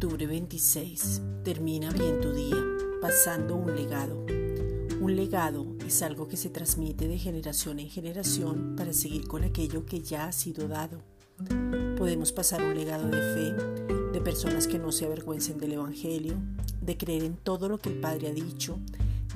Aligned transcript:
6. 0.00 1.22
Termina 1.44 1.90
bien 1.90 2.22
tu 2.22 2.32
día, 2.32 2.56
pasando 3.02 3.56
un 3.56 3.76
legado. 3.76 4.24
Un 4.98 5.14
legado 5.14 5.66
es 5.86 6.00
algo 6.00 6.26
que 6.26 6.38
se 6.38 6.48
transmite 6.48 7.06
de 7.06 7.18
generación 7.18 7.78
en 7.80 7.90
generación 7.90 8.76
para 8.76 8.94
seguir 8.94 9.28
con 9.28 9.44
aquello 9.44 9.84
que 9.84 10.00
ya 10.00 10.26
ha 10.26 10.32
sido 10.32 10.68
dado. 10.68 11.02
Podemos 11.98 12.32
pasar 12.32 12.62
un 12.62 12.74
legado 12.74 13.08
de 13.08 13.20
fe, 13.20 14.12
de 14.12 14.20
personas 14.22 14.66
que 14.66 14.78
no 14.78 14.90
se 14.90 15.04
avergüencen 15.04 15.58
del 15.58 15.74
Evangelio, 15.74 16.34
de 16.80 16.96
creer 16.96 17.24
en 17.24 17.36
todo 17.36 17.68
lo 17.68 17.76
que 17.76 17.90
el 17.90 18.00
Padre 18.00 18.28
ha 18.28 18.32
dicho, 18.32 18.78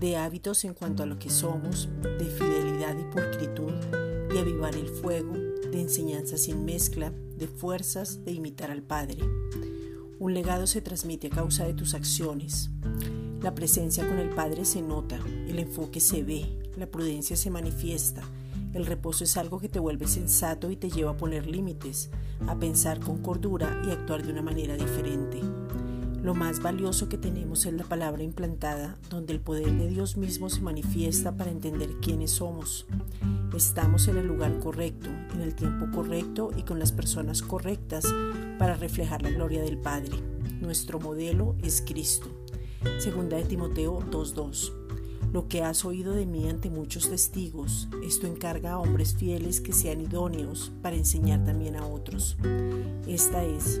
de 0.00 0.16
hábitos 0.16 0.64
en 0.64 0.74
cuanto 0.74 1.02
a 1.02 1.06
lo 1.06 1.18
que 1.18 1.30
somos, 1.30 1.88
de 2.02 2.24
fidelidad 2.24 2.96
y 2.96 3.12
pulcritud, 3.12 3.72
de 4.32 4.38
avivar 4.38 4.76
el 4.76 4.88
fuego, 4.88 5.32
de 5.32 5.80
enseñanza 5.80 6.36
sin 6.36 6.64
mezcla, 6.64 7.12
de 7.36 7.48
fuerzas, 7.48 8.24
de 8.24 8.30
imitar 8.30 8.70
al 8.70 8.82
Padre. 8.82 9.18
Un 10.22 10.34
legado 10.34 10.68
se 10.68 10.80
transmite 10.80 11.26
a 11.26 11.30
causa 11.30 11.64
de 11.64 11.74
tus 11.74 11.94
acciones. 11.94 12.70
La 13.40 13.56
presencia 13.56 14.06
con 14.06 14.20
el 14.20 14.30
Padre 14.30 14.64
se 14.64 14.80
nota, 14.80 15.18
el 15.48 15.58
enfoque 15.58 15.98
se 15.98 16.22
ve, 16.22 16.46
la 16.76 16.86
prudencia 16.86 17.34
se 17.34 17.50
manifiesta, 17.50 18.22
el 18.72 18.86
reposo 18.86 19.24
es 19.24 19.36
algo 19.36 19.58
que 19.58 19.68
te 19.68 19.80
vuelve 19.80 20.06
sensato 20.06 20.70
y 20.70 20.76
te 20.76 20.90
lleva 20.90 21.10
a 21.10 21.16
poner 21.16 21.48
límites, 21.48 22.08
a 22.46 22.56
pensar 22.56 23.00
con 23.00 23.18
cordura 23.20 23.82
y 23.84 23.90
actuar 23.90 24.22
de 24.22 24.30
una 24.30 24.42
manera 24.42 24.76
diferente. 24.76 25.40
Lo 26.22 26.34
más 26.34 26.62
valioso 26.62 27.08
que 27.08 27.18
tenemos 27.18 27.66
es 27.66 27.72
la 27.72 27.82
palabra 27.82 28.22
implantada, 28.22 28.96
donde 29.10 29.32
el 29.32 29.40
poder 29.40 29.72
de 29.72 29.88
Dios 29.88 30.16
mismo 30.16 30.50
se 30.50 30.60
manifiesta 30.60 31.36
para 31.36 31.50
entender 31.50 31.96
quiénes 32.00 32.30
somos. 32.30 32.86
Estamos 33.56 34.06
en 34.06 34.18
el 34.18 34.28
lugar 34.28 34.60
correcto, 34.60 35.10
en 35.34 35.40
el 35.40 35.56
tiempo 35.56 35.90
correcto 35.92 36.50
y 36.56 36.62
con 36.62 36.78
las 36.78 36.92
personas 36.92 37.42
correctas 37.42 38.06
para 38.56 38.76
reflejar 38.76 39.22
la 39.22 39.30
gloria 39.30 39.62
del 39.62 39.78
Padre. 39.78 40.12
Nuestro 40.60 41.00
modelo 41.00 41.56
es 41.60 41.82
Cristo. 41.84 42.28
Segunda 42.98 43.36
de 43.36 43.44
Timoteo 43.44 43.98
2.2. 44.08 44.72
Lo 45.32 45.48
que 45.48 45.64
has 45.64 45.84
oído 45.84 46.12
de 46.12 46.26
mí 46.26 46.48
ante 46.48 46.70
muchos 46.70 47.10
testigos, 47.10 47.88
esto 48.04 48.28
encarga 48.28 48.72
a 48.72 48.78
hombres 48.78 49.16
fieles 49.16 49.60
que 49.60 49.72
sean 49.72 50.00
idóneos 50.00 50.70
para 50.82 50.94
enseñar 50.94 51.44
también 51.44 51.74
a 51.74 51.84
otros. 51.84 52.36
Esta 53.08 53.42
es 53.42 53.80